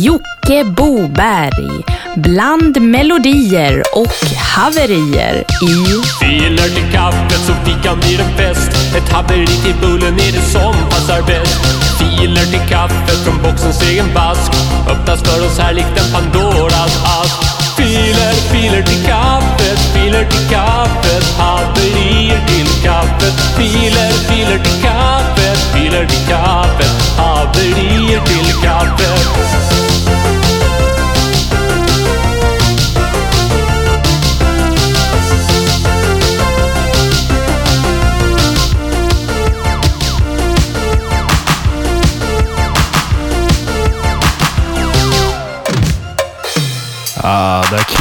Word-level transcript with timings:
Jocke 0.00 0.64
Boberg. 0.64 1.84
Bland 2.16 2.82
melodier 2.82 3.82
och 3.92 4.14
haverier 4.38 5.44
i 5.62 5.74
Filer 6.20 6.68
till 6.74 6.92
kaffet 6.92 7.40
så 7.46 7.52
fikan 7.64 7.98
blir 8.00 8.20
en 8.20 8.36
fest. 8.36 8.70
Ett 8.96 9.12
haveri 9.12 9.46
till 9.46 9.74
bullen 9.80 10.14
är 10.14 10.32
det 10.32 10.46
som 10.52 10.74
passar 10.90 11.22
bäst. 11.22 11.60
Filer 11.98 12.44
till 12.44 12.68
kaffet 12.68 13.24
från 13.24 13.42
boxens 13.42 13.82
egen 13.82 14.14
vask. 14.14 14.52
Öppnas 14.88 15.22
för 15.22 15.46
oss 15.46 15.58
här 15.58 15.74
likt 15.74 16.00
en 16.00 16.12
Pandoras 16.12 16.96
ask. 17.20 17.62
Filer, 17.76 18.32
filer 18.52 18.82
till 18.82 19.04
kaffet, 19.06 19.78
filer 19.94 20.24
till 20.24 20.48
kaffet. 20.50 21.24
Haverier 21.38 22.40
till 22.46 22.82
kaffet. 22.84 23.34
Filer, 23.56 24.12
filer 24.28 24.58
till 24.58 24.82
kaffet, 24.82 25.58
filer 25.74 26.06
till 26.06 26.26
kaffet. 26.28 26.92
Haverier 27.18 28.20
till 28.26 28.62
kaffet. 28.62 29.21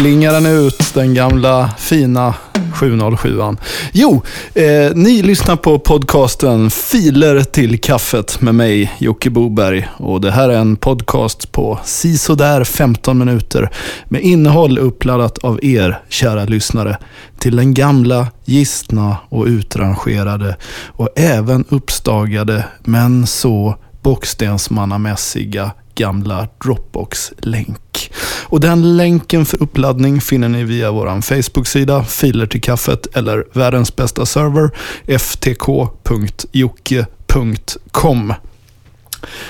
Klingar 0.01 0.33
den 0.33 0.45
ut, 0.45 0.93
den 0.93 1.13
gamla 1.13 1.69
fina 1.77 2.33
707an. 2.73 3.57
Jo, 3.91 4.21
eh, 4.53 4.91
ni 4.95 5.21
lyssnar 5.21 5.55
på 5.55 5.79
podcasten 5.79 6.71
Filer 6.71 7.41
till 7.41 7.79
kaffet 7.79 8.41
med 8.41 8.55
mig, 8.55 8.91
Jocke 8.97 9.29
Boberg. 9.29 9.89
Och 9.97 10.21
det 10.21 10.31
här 10.31 10.49
är 10.49 10.57
en 10.57 10.75
podcast 10.75 11.51
på 11.51 11.79
sisådär 11.83 12.63
15 12.63 13.17
minuter 13.17 13.69
med 14.05 14.21
innehåll 14.21 14.77
uppladdat 14.77 15.37
av 15.37 15.59
er, 15.63 15.99
kära 16.09 16.45
lyssnare, 16.45 16.97
till 17.39 17.55
den 17.55 17.73
gamla, 17.73 18.27
gistna 18.45 19.17
och 19.29 19.45
utrangerade 19.45 20.55
och 20.87 21.09
även 21.15 21.65
uppstagade, 21.69 22.65
men 22.83 23.27
så 23.27 23.75
bockstensmannamässiga 24.03 25.71
gamla 26.01 26.47
Dropbox-länk. 26.63 28.11
Och 28.47 28.59
den 28.59 28.97
länken 28.97 29.45
för 29.45 29.63
uppladdning 29.63 30.21
finner 30.21 30.49
ni 30.49 30.63
via 30.63 30.91
vår 30.91 31.21
Facebook-sida, 31.21 32.03
filer 32.03 32.45
till 32.45 32.61
kaffet 32.61 33.15
eller 33.15 33.45
världens 33.53 33.95
bästa 33.95 34.25
server, 34.25 34.69
ftk.jocke.com. 35.17 35.93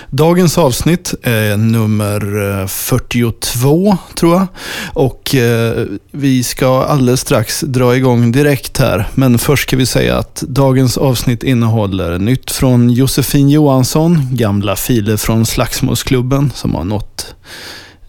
Dagens 0.09 0.57
avsnitt 0.57 1.13
är 1.23 1.57
nummer 1.57 2.49
eh, 2.61 2.67
42 2.67 3.97
tror 4.15 4.33
jag. 4.33 4.47
Och 4.93 5.35
eh, 5.35 5.85
vi 6.11 6.43
ska 6.43 6.83
alldeles 6.83 7.21
strax 7.21 7.61
dra 7.61 7.95
igång 7.95 8.31
direkt 8.31 8.77
här. 8.77 9.07
Men 9.13 9.39
först 9.39 9.63
ska 9.63 9.77
vi 9.77 9.85
säga 9.85 10.17
att 10.17 10.43
dagens 10.47 10.97
avsnitt 10.97 11.43
innehåller 11.43 12.17
nytt 12.17 12.51
från 12.51 12.89
Josefin 12.89 13.49
Johansson, 13.49 14.27
gamla 14.31 14.75
filer 14.75 15.17
från 15.17 15.45
Slagsmålsklubben 15.45 16.51
som 16.55 16.75
har 16.75 16.83
nått 16.83 17.35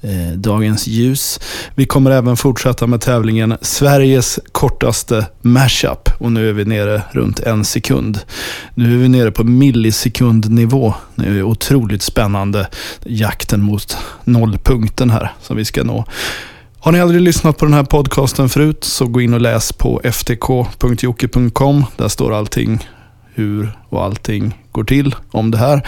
eh, 0.03 0.33
dagens 0.37 0.87
ljus. 0.87 1.41
Vi 1.75 1.87
kommer 1.87 2.11
även 2.11 2.37
fortsätta 2.37 2.87
med 2.87 3.01
tävlingen 3.01 3.57
Sveriges 3.61 4.41
kortaste 4.53 5.27
mashup. 5.43 6.09
Och 6.19 6.33
nu 6.33 6.49
är 6.49 6.53
vi 6.53 6.65
nere 6.65 7.03
runt 7.11 7.41
en 7.41 7.65
sekund. 7.65 8.21
Nu 8.75 8.95
är 8.95 8.99
vi 8.99 9.09
nere 9.09 9.31
på 9.31 9.45
millisekundnivå. 9.45 10.95
Det 11.15 11.27
är 11.27 11.43
otroligt 11.43 12.03
spännande 12.03 12.69
jakten 13.05 13.63
mot 13.63 13.97
nollpunkten 14.25 15.11
här 15.11 15.33
som 15.41 15.57
vi 15.57 15.65
ska 15.65 15.85
nå. 15.85 16.05
Har 16.79 16.93
ni 16.93 17.01
aldrig 17.01 17.21
lyssnat 17.21 17.59
på 17.59 17.65
den 17.65 17.75
här 17.75 17.85
podcasten 17.85 18.49
förut 18.49 18.85
så 18.85 19.07
gå 19.07 19.21
in 19.21 19.35
och 19.35 19.41
läs 19.41 19.73
på 19.73 20.01
ftk.jocke.com. 20.05 21.85
Där 21.97 22.09
står 22.09 22.35
allting 22.35 22.89
hur 23.35 23.79
och 23.89 24.05
allting 24.05 24.59
går 24.73 24.85
till 24.85 25.15
om 25.31 25.51
det 25.51 25.59
här. 25.59 25.87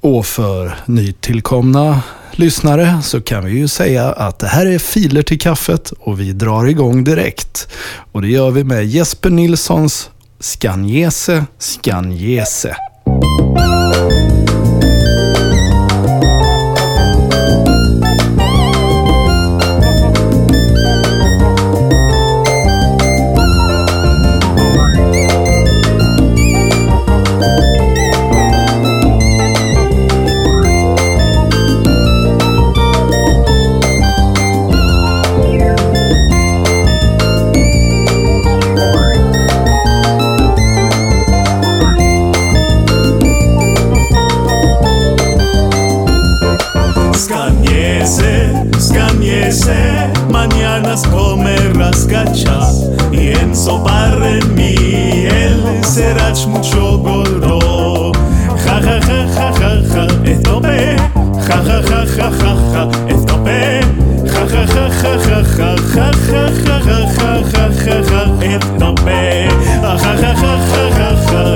Och 0.00 0.26
för 0.26 0.74
nytillkomna 0.86 2.02
lyssnare 2.32 3.02
så 3.02 3.20
kan 3.20 3.44
vi 3.44 3.52
ju 3.52 3.68
säga 3.68 4.12
att 4.12 4.38
det 4.38 4.46
här 4.46 4.66
är 4.66 4.78
filer 4.78 5.22
till 5.22 5.38
kaffet 5.38 5.92
och 5.98 6.20
vi 6.20 6.32
drar 6.32 6.66
igång 6.66 7.04
direkt. 7.04 7.68
Och 8.12 8.22
det 8.22 8.28
gör 8.28 8.50
vi 8.50 8.64
med 8.64 8.86
Jesper 8.86 9.30
Nilssons 9.30 10.10
Skanjese 10.40 11.44
Skanjese. 11.58 12.76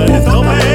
It's 0.09 0.25
the 0.25 0.41
way. 0.41 0.74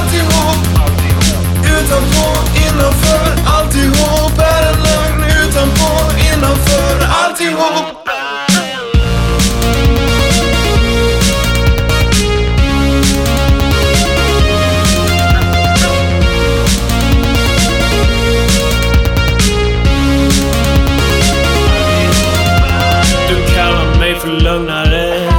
Lögnare 24.31 25.31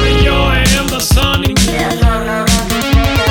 Men 0.00 0.24
jag 0.24 0.56
är 0.56 0.80
enda 0.80 1.00
sanningen 1.00 1.56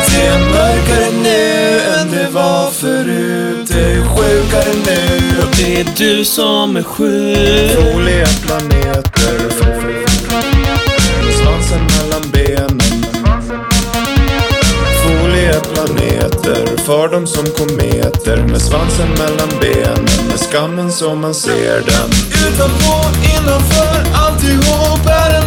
Det 0.07 0.25
är 0.25 0.39
mörkare 0.39 1.11
nu 1.23 1.81
än 1.99 2.11
det 2.11 2.29
var 2.31 2.71
förut. 2.71 3.67
Det 3.67 3.93
är 3.93 4.01
sjukare 4.07 4.73
nu. 4.85 5.39
Och 5.41 5.55
det 5.57 5.79
är 5.81 5.87
du 5.97 6.25
som 6.25 6.77
är 6.77 6.83
sjuk 6.83 7.71
Folieplaneter. 7.75 9.59
Med 9.59 9.66
för 16.87 17.07
dem 17.07 17.27
som 17.27 17.45
kometer. 17.45 18.37
Med 18.51 18.61
svansen 18.61 19.09
mellan 19.09 19.49
benen. 19.61 20.05
Med 20.29 20.39
skammen 20.39 20.91
som 20.91 21.21
man 21.21 21.33
ser 21.33 21.75
den. 21.91 22.09
Utanpå, 22.47 22.95
innanför, 23.33 23.97
alltihop 24.13 25.05
är 25.05 25.29
en 25.39 25.46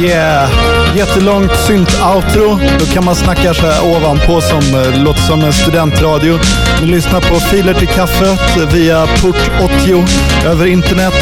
Yeah! 0.00 0.79
Jättelångt 0.96 1.52
synt-outro. 1.52 2.60
Då 2.78 2.84
kan 2.86 3.04
man 3.04 3.14
snacka 3.14 3.54
så 3.54 3.66
här 3.66 3.96
ovanpå 3.96 4.40
som 4.40 4.58
eh, 4.58 5.02
låter 5.04 5.20
som 5.20 5.44
en 5.44 5.52
studentradio. 5.52 6.38
Ni 6.80 6.86
lyssnar 6.86 7.20
på 7.20 7.40
Filer 7.40 7.74
till 7.74 7.88
kaffet 7.88 8.56
via 8.72 9.06
port 9.06 9.50
80 9.82 10.04
över 10.46 10.66
internet. 10.66 11.14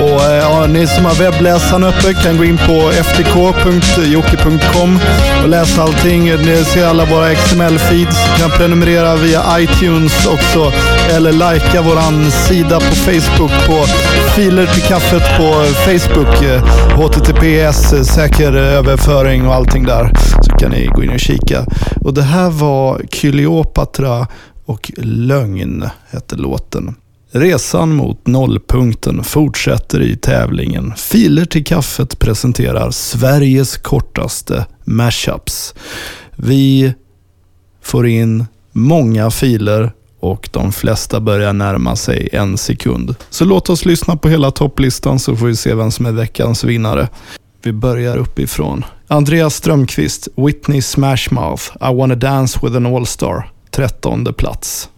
Och 0.00 0.24
eh, 0.24 0.34
ja, 0.36 0.66
ni 0.66 0.86
som 0.86 1.04
har 1.04 1.14
webbläsaren 1.14 1.84
uppe 1.84 2.14
kan 2.14 2.36
gå 2.36 2.44
in 2.44 2.56
på 2.56 2.90
ftk.jocke.com 2.90 4.98
och 5.42 5.48
läsa 5.48 5.82
allting. 5.82 6.24
Ni 6.24 6.64
ser 6.64 6.86
alla 6.86 7.04
våra 7.04 7.32
XML-feeds. 7.32 8.38
Kan 8.38 8.50
prenumerera 8.50 9.16
via 9.16 9.42
iTunes 9.58 10.26
också. 10.26 10.72
Eller 11.16 11.32
likea 11.32 11.82
våran 11.82 12.30
sida 12.30 12.80
på 12.80 12.94
Facebook 12.96 13.66
på 13.66 13.86
Filer 14.34 14.66
till 14.66 14.82
kaffet 14.82 15.22
på 15.36 15.64
Facebook. 15.84 16.42
eh, 16.42 16.62
HTTPS, 16.96 17.92
eh, 17.92 18.02
säker 18.02 18.56
eh, 18.56 18.78
överföring 18.78 19.09
och 19.14 19.54
allting 19.54 19.84
där. 19.84 20.12
Så 20.42 20.50
kan 20.50 20.70
ni 20.70 20.86
gå 20.86 21.02
in 21.02 21.10
och 21.10 21.20
kika. 21.20 21.66
Och 22.00 22.14
det 22.14 22.22
här 22.22 22.50
var 22.50 23.02
Kyliopatra 23.12 24.26
och 24.64 24.92
Lögn 24.96 25.84
hette 26.10 26.36
låten. 26.36 26.94
Resan 27.30 27.96
mot 27.96 28.26
nollpunkten 28.26 29.24
fortsätter 29.24 30.02
i 30.02 30.16
tävlingen. 30.16 30.92
Filer 30.96 31.44
till 31.44 31.64
kaffet 31.64 32.18
presenterar 32.18 32.90
Sveriges 32.90 33.76
kortaste 33.76 34.66
mashups. 34.84 35.74
Vi 36.36 36.94
får 37.82 38.06
in 38.06 38.46
många 38.72 39.30
filer 39.30 39.92
och 40.20 40.48
de 40.52 40.72
flesta 40.72 41.20
börjar 41.20 41.52
närma 41.52 41.96
sig 41.96 42.28
en 42.32 42.58
sekund. 42.58 43.14
Så 43.30 43.44
låt 43.44 43.70
oss 43.70 43.84
lyssna 43.84 44.16
på 44.16 44.28
hela 44.28 44.50
topplistan 44.50 45.18
så 45.18 45.36
får 45.36 45.46
vi 45.46 45.56
se 45.56 45.74
vem 45.74 45.90
som 45.90 46.06
är 46.06 46.12
veckans 46.12 46.64
vinnare. 46.64 47.08
Vi 47.62 47.72
börjar 47.72 48.16
uppifrån. 48.16 48.84
Andreas 49.08 49.54
Strömqvist, 49.54 50.28
Whitney 50.36 50.82
Smashmouth, 50.82 51.62
I 51.80 51.94
wanna 51.94 52.14
dance 52.14 52.58
with 52.62 52.76
an 52.76 52.86
all-star. 52.86 53.50
Trettonde 53.70 54.32
plats. 54.32 54.88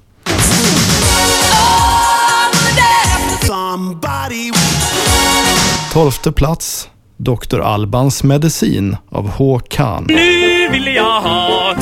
Tolfte 5.93 6.33
plats, 6.33 6.89
Dr. 7.17 7.61
Albans 7.61 8.23
medicin 8.23 8.97
av 9.11 9.29
H. 9.29 9.61
Khan. 9.71 10.05
Nu 10.09 10.69
vill 10.71 10.95
jag 10.95 11.21
ha 11.21 11.75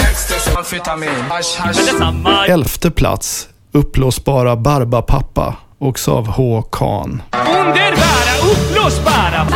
Elfte 2.49 2.91
plats, 2.91 3.49
Uppblåsbara 3.73 4.57
Barbapappa, 4.57 5.57
också 5.79 6.13
av 6.13 6.27
H. 6.27 6.63
Khan. 6.63 7.23
Underbara, 7.33 8.53
uppblåsbara 8.53 9.47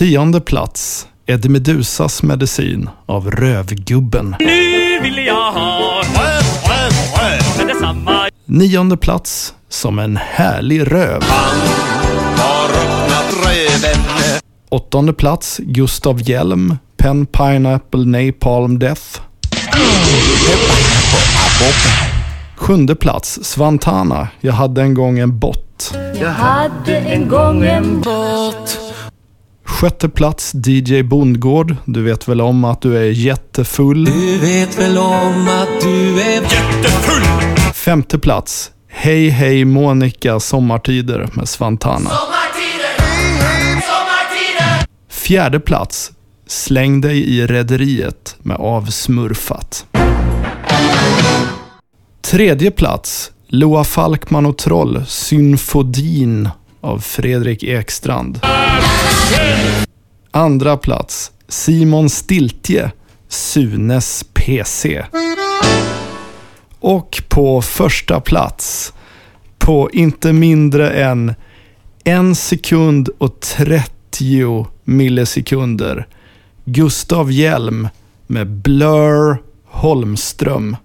Tionde 0.00 0.40
plats, 0.40 1.06
Eddie 1.26 1.48
Medusas 1.48 2.22
medicin 2.22 2.88
av 3.06 3.30
Rövgubben. 3.30 4.36
Nu 4.38 5.00
vill 5.00 5.26
jag 5.26 5.52
ha 5.52 6.02
Men 7.58 7.66
detsamma 7.66 8.28
Nionde 8.44 8.96
plats, 8.96 9.54
Som 9.68 9.98
en 9.98 10.16
härlig 10.16 10.92
röv. 10.92 11.22
Åttonde 14.68 15.12
plats, 15.12 15.60
Gustav 15.62 16.22
Hjelm, 16.22 16.76
Pen 16.96 17.26
Pineapple 17.26 18.04
Napalm 18.04 18.78
Death. 18.78 19.20
Sjunde 22.56 22.94
plats, 22.94 23.38
Svantana, 23.42 24.28
Jag 24.40 24.52
hade 24.52 24.82
en 24.82 24.94
gång 24.94 25.18
en 25.18 25.38
bott. 25.38 25.94
Jag 26.20 26.30
hade 26.30 26.96
en 26.98 27.28
gång 27.28 27.64
en 27.64 28.00
båt 28.00 28.89
Sjätte 29.70 30.08
plats, 30.08 30.54
DJ 30.54 31.02
Bondgård. 31.02 31.76
Du 31.84 32.02
vet 32.02 32.28
väl 32.28 32.40
om 32.40 32.64
att 32.64 32.82
du 32.82 32.96
är 32.98 33.10
jättefull. 33.10 34.04
Du 34.04 34.38
vet 34.38 34.78
väl 34.78 34.98
om 34.98 35.48
att 35.48 35.80
du 35.82 36.20
är 36.20 36.42
Femte 37.72 38.18
plats. 38.18 38.70
Hej 38.88 39.28
hej 39.28 39.64
Monica 39.64 40.40
Sommartider 40.40 41.28
med 41.32 41.48
Svantana. 41.48 42.10
Fjärde 45.10 45.60
plats. 45.60 46.12
Släng 46.46 47.00
dig 47.00 47.28
i 47.36 47.46
rederiet 47.46 48.36
med 48.42 48.56
Avsmurfat. 48.56 49.86
Tredje 52.22 52.70
plats. 52.70 53.32
Loa 53.46 53.84
Falkman 53.84 54.46
och 54.46 54.58
Troll, 54.58 55.04
Symfodin 55.06 56.48
av 56.80 56.98
Fredrik 56.98 57.62
Ekstrand. 57.62 58.40
Andra 60.30 60.76
plats. 60.76 61.32
Simon 61.48 62.10
Stiltje, 62.10 62.92
Sunes 63.28 64.24
PC. 64.34 65.04
Och 66.80 67.22
på 67.28 67.62
första 67.62 68.20
plats, 68.20 68.92
på 69.58 69.90
inte 69.92 70.32
mindre 70.32 70.90
än 70.90 71.34
en 72.04 72.34
sekund 72.34 73.08
och 73.18 73.40
30 73.40 74.66
millisekunder, 74.84 76.06
Gustav 76.64 77.32
Hjelm 77.32 77.88
med 78.26 78.46
Blur 78.46 79.42
Holmström. 79.64 80.76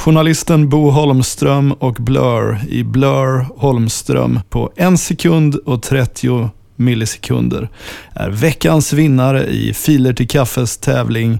Journalisten 0.00 0.68
Bo 0.68 0.90
Holmström 0.90 1.72
och 1.72 1.94
Blur 1.94 2.58
i 2.68 2.84
Blur 2.84 3.46
Holmström 3.56 4.40
på 4.48 4.72
en 4.76 4.98
sekund 4.98 5.54
och 5.54 5.82
30 5.82 6.50
millisekunder 6.76 7.68
är 8.14 8.30
veckans 8.30 8.92
vinnare 8.92 9.46
i 9.46 9.74
Filer 9.74 10.12
till 10.12 10.28
kaffes 10.28 10.78
tävling 10.78 11.38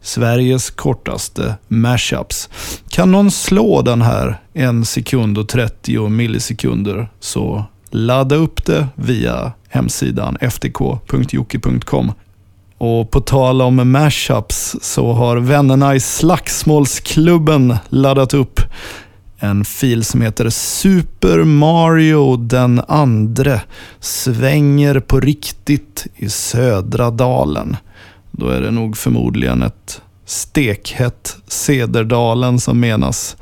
Sveriges 0.00 0.70
kortaste 0.70 1.54
mashups. 1.68 2.48
Kan 2.88 3.12
någon 3.12 3.30
slå 3.30 3.82
den 3.82 4.02
här 4.02 4.40
en 4.52 4.84
sekund 4.84 5.38
och 5.38 5.48
30 5.48 6.08
millisekunder 6.08 7.08
så 7.20 7.64
ladda 7.90 8.36
upp 8.36 8.64
det 8.64 8.86
via 8.94 9.52
hemsidan 9.68 10.36
ftk.jocke.com. 10.40 12.12
Och 12.78 13.10
på 13.10 13.20
tal 13.20 13.62
om 13.62 13.92
mashups 13.92 14.76
så 14.80 15.12
har 15.12 15.36
vännerna 15.36 15.94
i 15.94 16.00
Slagsmålsklubben 16.00 17.76
laddat 17.88 18.34
upp 18.34 18.60
en 19.38 19.64
fil 19.64 20.04
som 20.04 20.20
heter 20.22 20.50
Super 20.50 21.44
Mario 21.44 22.36
den 22.36 22.82
andre 22.88 23.60
svänger 24.00 25.00
på 25.00 25.20
riktigt 25.20 26.06
i 26.16 26.28
södra 26.28 27.10
dalen. 27.10 27.76
Då 28.30 28.48
är 28.48 28.60
det 28.60 28.70
nog 28.70 28.96
förmodligen 28.96 29.62
ett 29.62 30.02
stekhett 30.26 31.36
Cederdalen 31.48 32.60
som 32.60 32.80
menas. 32.80 33.36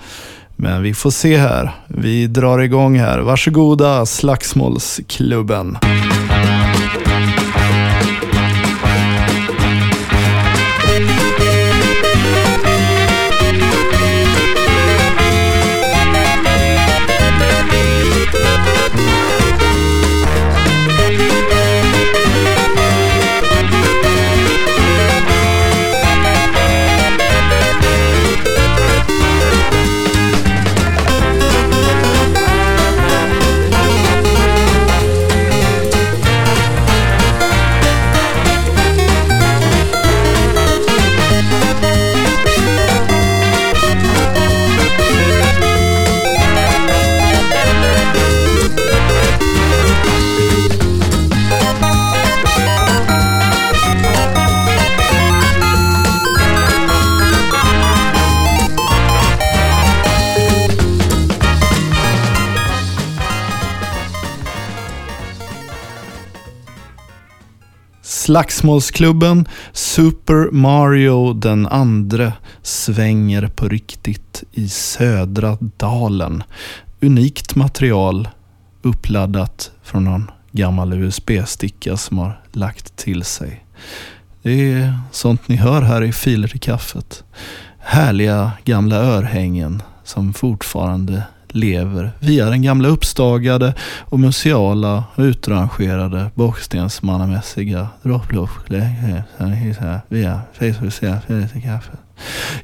Men 0.57 0.83
vi 0.83 0.95
får 0.95 1.11
se 1.11 1.37
här. 1.37 1.75
Vi 1.87 2.27
drar 2.27 2.59
igång 2.59 2.99
här. 2.99 3.19
Varsågoda 3.19 4.07
Slagsmålsklubben. 4.07 5.79
Slagsmålsklubben 68.33 69.49
Super 69.73 70.51
Mario 70.51 71.33
den 71.33 71.67
andre 71.67 72.33
svänger 72.63 73.49
på 73.49 73.69
riktigt 73.69 74.45
i 74.53 74.69
södra 74.69 75.59
dalen. 75.77 76.43
Unikt 77.01 77.55
material 77.55 78.29
uppladdat 78.83 79.71
från 79.83 80.05
någon 80.05 80.31
gammal 80.53 80.93
USB-sticka 80.93 81.97
som 81.97 82.19
har 82.19 82.41
lagt 82.53 82.97
till 82.97 83.25
sig. 83.25 83.65
Det 84.43 84.73
är 84.73 84.99
sånt 85.11 85.49
ni 85.49 85.57
hör 85.57 85.83
här 85.83 86.03
i 86.03 86.13
Filer 86.13 86.49
till 86.49 86.61
kaffet. 86.61 87.25
Härliga 87.79 88.53
gamla 88.65 88.97
örhängen 88.97 89.83
som 90.05 90.35
fortfarande 90.35 91.23
lever. 91.53 92.11
Via 92.19 92.47
den 92.47 92.63
gamla 92.63 92.89
uppstagade 92.89 93.75
och 94.01 94.21
museala 94.21 95.05
och 95.15 95.23
utrangerade 95.23 96.31
bockstensmannamässiga 96.35 97.89
dropplopp 98.03 98.71
via 100.09 100.41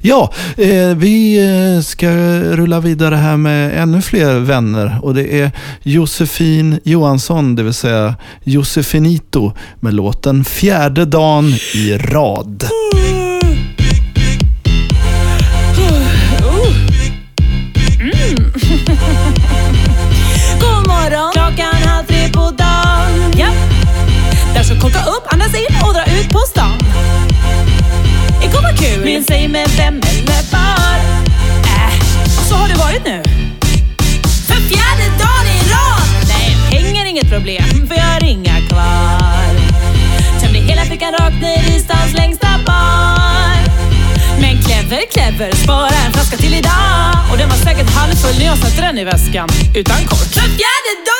Ja, 0.01 0.33
eh, 0.57 0.95
vi 0.95 1.39
eh, 1.47 1.81
ska 1.81 2.09
rulla 2.39 2.79
vidare 2.79 3.15
här 3.15 3.37
med 3.37 3.81
ännu 3.81 4.01
fler 4.01 4.39
vänner 4.39 4.99
och 5.01 5.13
det 5.13 5.41
är 5.41 5.51
Josefin 5.83 6.79
Johansson, 6.83 7.55
det 7.55 7.63
vill 7.63 7.73
säga 7.73 8.15
Josefinito 8.43 9.51
med 9.79 9.93
låten 9.93 10.45
Fjärde 10.45 11.05
dagen 11.05 11.45
i 11.75 11.97
rad. 11.97 12.63
Korka 24.81 24.99
upp, 24.99 25.33
andas 25.33 25.53
in 25.55 25.75
och 25.83 25.93
dra 25.93 26.03
ut 26.03 26.29
på 26.29 26.39
stan. 26.39 26.77
Igår 28.43 28.61
var 28.61 28.77
kul, 28.77 29.05
men 29.05 29.23
säg 29.23 29.47
med 29.47 29.69
vem 29.77 30.01
eller 30.09 30.41
var. 30.51 30.97
Äh, 31.63 31.93
så 32.49 32.55
har 32.55 32.67
det 32.67 32.75
varit 32.75 33.05
nu. 33.05 33.23
För 34.47 34.55
fjärde 34.69 35.05
dagen 35.23 35.47
i 35.55 35.59
rad. 35.73 36.27
Nej, 36.27 36.57
pengar 36.71 37.05
är 37.05 37.09
inget 37.09 37.29
problem, 37.29 37.87
för 37.87 37.95
jag 37.95 38.03
har 38.03 38.23
inga 38.23 38.55
kvar. 38.69 39.49
Tömde 40.41 40.59
hela 40.59 40.81
fickan 40.81 41.11
rakt 41.11 41.41
ner 41.41 41.75
i 41.75 41.79
stans 41.79 42.13
längsta 42.13 42.47
bar. 42.65 43.57
Men 44.41 44.63
clever, 44.63 45.01
clever, 45.11 45.55
spara 45.55 45.95
en 46.05 46.13
flaska 46.13 46.37
till 46.37 46.53
idag. 46.53 47.15
Och 47.31 47.37
den 47.37 47.49
var 47.49 47.57
säkert 47.57 47.89
halvfull 47.89 48.37
när 48.39 48.45
jag 48.45 48.57
satte 48.57 48.81
den 48.81 48.97
i 48.97 49.03
väskan. 49.03 49.49
Utan 49.75 49.97
kork. 49.97 50.29
För 50.33 50.49
fjärde 50.59 50.93
dagen 51.09 51.18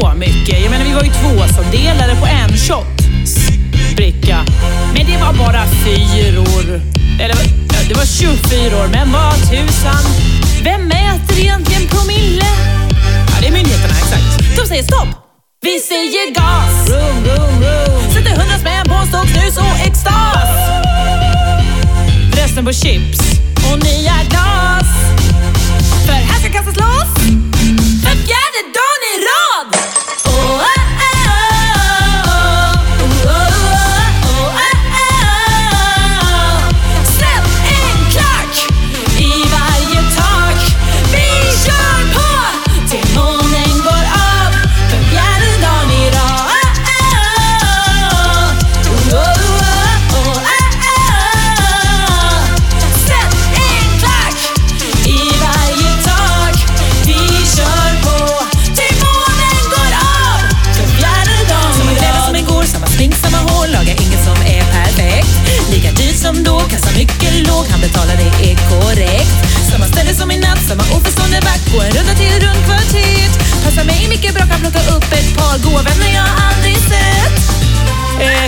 så 0.00 0.12
mycket. 0.16 0.62
Jag 0.62 0.70
menar, 0.70 0.84
vi 0.84 0.92
var 0.92 1.02
ju 1.02 1.10
två 1.10 1.54
som 1.54 1.70
delade 1.70 2.16
på 2.20 2.26
en 2.26 2.56
shot 2.56 2.96
bricka. 3.96 4.44
Men 4.94 5.06
det 5.06 5.18
var 5.24 5.32
bara 5.32 5.66
fyror. 5.66 6.80
Eller 7.20 7.36
det 7.88 7.94
var 7.94 8.04
24 8.04 8.82
år, 8.82 8.88
men 8.92 9.12
vad 9.12 9.34
tusan. 9.34 10.04
Vem 10.62 10.88
mäter 10.88 11.38
egentligen 11.38 11.86
promille? 11.88 12.46
Ja, 13.28 13.40
det 13.40 13.46
är 13.46 13.52
myndigheterna, 13.52 13.94
exakt. 13.98 14.56
De 14.56 14.66
säger 14.66 14.82
stopp. 14.82 15.08
Vi 15.62 15.78
säger 15.78 16.34
gas. 16.34 16.90
Room, 16.90 17.24
room, 17.24 17.62
room. 17.62 18.12
Sätter 18.14 18.30
hundra 18.30 18.58
spänn 18.58 18.84
på 18.88 19.06
stopp, 19.08 19.28
snus 19.28 19.56
och 19.58 19.86
extas. 19.86 20.50
Resten 22.32 22.64
på 22.64 22.72
chips 22.72 23.20
och 23.72 23.78
nya 23.84 24.16
glas. 24.30 24.90
För 26.06 26.12
här 26.12 26.38
ska 26.40 26.52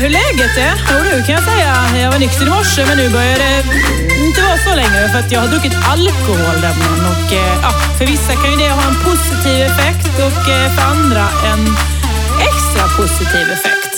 hur 0.09 0.13
läget 0.13 0.57
är? 0.57 0.75
Jo 0.91 0.97
du, 1.05 1.23
kan 1.27 1.35
jag 1.35 1.45
säga. 1.45 2.01
Jag 2.03 2.11
var 2.11 2.19
nykter 2.19 2.47
i 2.47 2.51
morse, 2.51 2.85
men 2.87 2.97
nu 2.97 3.09
börjar 3.11 3.39
det 3.39 3.57
inte 4.27 4.41
vara 4.43 4.59
så 4.59 4.75
längre 4.75 5.09
för 5.09 5.19
att 5.19 5.33
jag 5.33 5.41
har 5.41 5.49
druckit 5.49 5.77
alkohol 5.95 6.57
nämligen. 6.67 7.01
Och, 7.13 7.33
eh, 7.33 7.55
ja, 7.63 7.71
för 7.99 8.07
vissa 8.07 8.33
kan 8.41 8.51
ju 8.51 8.57
det 8.57 8.71
ha 8.71 8.85
en 8.93 8.99
positiv 9.09 9.63
effekt 9.71 10.15
och 10.29 10.51
eh, 10.51 10.75
för 10.75 10.83
andra 10.83 11.25
en 11.51 11.63
extra 12.49 12.85
positiv 12.97 13.51
effekt. 13.57 13.93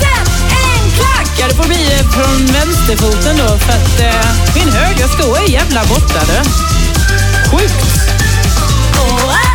Sätt 0.00 0.30
en 0.62 0.90
klack! 0.96 1.30
Ja, 1.40 1.46
det 1.48 1.54
får 1.54 1.68
bli 1.68 1.84
från 2.14 2.46
vänsterfoten 2.46 3.36
då 3.36 3.58
för 3.58 3.72
att 3.72 4.00
eh, 4.00 4.54
min 4.54 4.68
högra 4.72 5.08
sko 5.08 5.34
är 5.34 5.48
jävla 5.50 5.80
borta 5.84 6.20
du. 6.26 6.79
Sjukt! 7.50 7.74
Nej, 9.26 9.49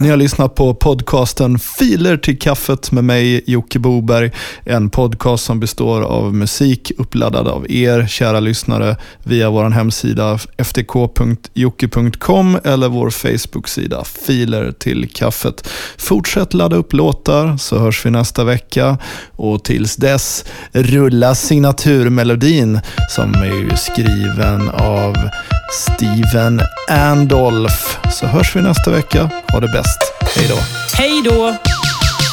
Ni 0.00 0.08
har 0.08 0.16
lyssnat 0.16 0.54
på 0.54 0.74
podcasten 0.74 1.58
Filer 1.58 2.16
till 2.16 2.38
kaffet 2.38 2.92
med 2.92 3.04
mig, 3.04 3.42
Jocke 3.46 3.78
Boberg. 3.78 4.30
En 4.64 4.90
podcast 4.90 5.44
som 5.44 5.60
består 5.60 6.02
av 6.02 6.34
musik 6.34 6.92
uppladdad 6.98 7.48
av 7.48 7.70
er, 7.70 8.06
kära 8.06 8.40
lyssnare, 8.40 8.96
via 9.24 9.50
vår 9.50 9.70
hemsida 9.70 10.38
ftk.jocke.com 10.58 12.58
eller 12.64 12.88
vår 12.88 13.10
Facebook-sida 13.10 14.04
Filer 14.04 14.72
till 14.72 15.08
kaffet. 15.08 15.68
Fortsätt 15.96 16.54
ladda 16.54 16.76
upp 16.76 16.92
låtar 16.92 17.56
så 17.56 17.78
hörs 17.78 18.06
vi 18.06 18.10
nästa 18.10 18.44
vecka 18.44 18.98
och 19.36 19.64
tills 19.64 19.96
dess 19.96 20.44
rulla 20.72 21.34
signaturmelodin 21.34 22.80
som 23.08 23.34
är 23.34 23.70
ju 23.70 23.76
skriven 23.76 24.70
av 24.70 25.16
Steven 25.70 26.60
Andolf. 26.88 27.98
Så 28.10 28.26
hörs 28.26 28.56
vi 28.56 28.62
nästa 28.62 28.90
vecka. 28.90 29.30
Ha 29.52 29.60
det 29.60 29.68
bäst. 29.68 29.99
Hej 30.36 30.46
då. 30.48 30.58
Hej 30.98 31.22
då! 31.24 31.56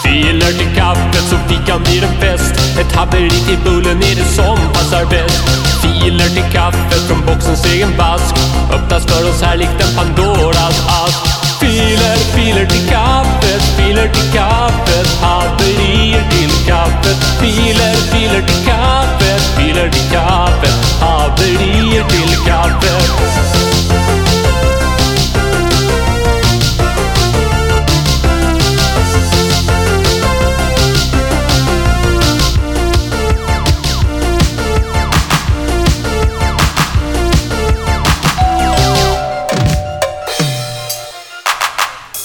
Filer 0.04 0.52
till 0.60 0.76
kaffet 0.76 1.24
så 1.30 1.38
fikan 1.48 1.84
blir 1.84 2.04
en 2.04 2.22
fest. 2.22 2.54
Ett 2.80 2.96
haveri 2.96 3.30
till 3.30 3.58
bullen 3.64 3.98
är 3.98 4.16
det 4.16 4.30
som 4.36 4.58
passar 4.74 5.06
bäst? 5.06 5.44
Filer 5.82 6.30
till 6.30 6.54
kaffet 6.54 7.08
från 7.08 7.26
boxens 7.26 7.66
egen 7.66 7.98
vask. 7.98 8.36
Öppnas 8.74 9.06
för 9.06 9.30
oss 9.30 9.42
här 9.42 9.58
likt 9.58 9.82
en 9.84 9.96
Pandoras 9.96 10.80
ask. 11.04 11.20
Filer, 11.60 12.18
filer 12.36 12.66
till 12.66 12.90
kaffet, 12.90 13.62
filer 13.78 14.08
till 14.08 14.32
kaffet. 14.34 15.08
Haverier 15.22 16.24
till 16.30 16.68
kaffet. 16.68 17.18
Filer, 17.42 17.96
filer 18.12 18.42
till 18.48 18.66
kaffet, 18.66 19.42
filer 19.58 19.90
till 19.90 20.12
kaffet. 20.12 21.02
Haverier 21.02 22.04
till 22.04 22.46
kaffet 22.46 23.57